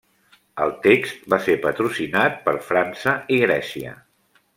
El 0.63 0.71
text 0.85 1.27
va 1.33 1.37
ser 1.47 1.57
patrocinat 1.65 2.39
per 2.47 2.55
França 2.71 3.13
i 3.37 3.39
Grècia. 3.43 3.93